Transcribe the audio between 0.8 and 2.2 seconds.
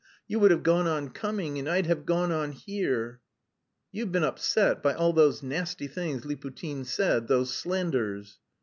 on coming and I'd have